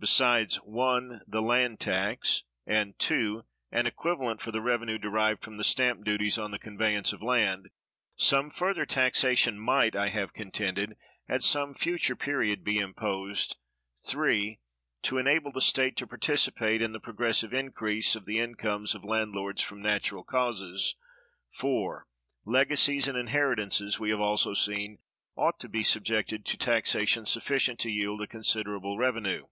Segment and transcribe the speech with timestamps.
[0.00, 6.04] Besides (1) the land tax,(346) and (2) an equivalent for the revenue derived from stamp
[6.06, 7.68] duties on the conveyance of land,
[8.16, 10.96] some further taxation might, I have contended,
[11.28, 13.58] at some future period be imposed,
[14.06, 14.58] (3)
[15.02, 19.62] to enable the state to participate in the progressive increase of the incomes of landlords
[19.62, 20.96] from natural causes.
[21.50, 22.06] (4)
[22.46, 25.00] Legacies and inheritances, we have also seen,
[25.36, 29.44] ought to be subjected to taxation sufficient to yield a considerable revenue.